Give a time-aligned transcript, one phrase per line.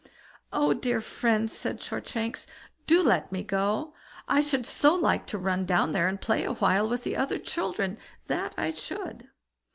[0.51, 2.47] "Oh, dear friend", said Shortshanks,
[2.87, 3.93] "do let me go?
[4.27, 7.37] I should so like to run down there and play a while with the other
[7.37, 9.29] children; that I should."